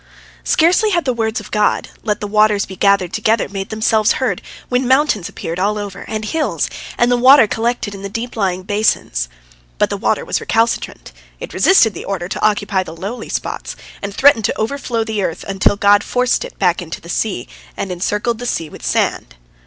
Scarcely 0.43 0.89
had 0.89 1.05
the 1.05 1.13
words 1.13 1.39
of 1.39 1.51
God, 1.51 1.89
"Let 2.01 2.21
the 2.21 2.27
waters 2.27 2.65
be 2.65 2.75
gathered 2.75 3.13
together," 3.13 3.47
made 3.47 3.69
themselves 3.69 4.13
heard, 4.13 4.41
when 4.67 4.87
mountains 4.87 5.29
appeared 5.29 5.59
all 5.59 5.77
over 5.77 6.05
and 6.07 6.25
hills, 6.25 6.71
and 6.97 7.11
the 7.11 7.17
water 7.17 7.45
collected 7.45 7.93
in 7.93 8.01
the 8.01 8.09
deep 8.09 8.35
lying 8.35 8.63
basins. 8.63 9.29
But 9.77 9.91
the 9.91 9.97
water 9.97 10.25
was 10.25 10.41
recalcitrant, 10.41 11.11
it 11.39 11.53
resisted 11.53 11.93
the 11.93 12.05
order 12.05 12.27
to 12.29 12.41
occupy 12.43 12.81
the 12.81 12.95
lowly 12.97 13.29
spots, 13.29 13.75
and 14.01 14.11
threatened 14.11 14.45
to 14.45 14.57
overflow 14.59 15.03
the 15.03 15.21
earth, 15.21 15.45
until 15.47 15.75
God 15.75 16.03
forced 16.03 16.43
it 16.43 16.57
back 16.57 16.81
into 16.81 16.99
the 16.99 17.07
sea, 17.07 17.47
and 17.77 17.91
encircled 17.91 18.39
the 18.39 18.47
sea 18.47 18.69
with 18.69 18.83
sand. 18.83 19.35